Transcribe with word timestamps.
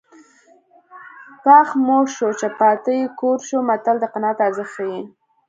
پښ 1.43 1.67
موړ 1.85 2.03
شو 2.15 2.29
چې 2.39 2.47
پاته 2.59 2.91
یې 2.99 3.05
کور 3.19 3.39
شو 3.47 3.57
متل 3.69 3.95
د 3.99 4.05
قناعت 4.13 4.37
ارزښت 4.47 4.71
ښيي 4.75 4.99